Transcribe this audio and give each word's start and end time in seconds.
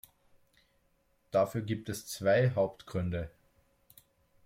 Dafür 1.29 1.61
gibt 1.61 1.87
es 1.87 2.07
zwei 2.07 2.49
Hauptgründe. 2.55 3.29